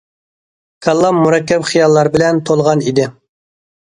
كاللام 0.85 1.19
مۇرەككەپ 1.25 1.67
خىياللار 1.71 2.09
بىلەن 2.15 2.41
تولغان 2.51 2.81
ئىدى. 2.87 3.05